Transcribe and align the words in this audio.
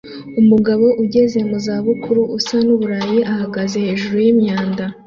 Umugabo 0.41 0.85
ugeze 1.03 1.39
mu 1.49 1.57
za 1.65 1.75
bukuru 1.85 2.21
usa 2.37 2.57
n’Uburayi 2.65 3.19
ahagaze 3.33 3.75
hejuru 3.85 4.15
y’imyanda 4.25 4.83